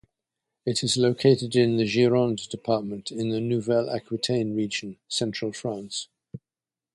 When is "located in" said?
0.97-1.77